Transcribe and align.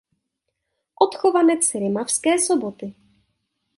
Odchovanec 0.99 1.61
Rimavské 1.75 2.37
Soboty. 2.39 2.95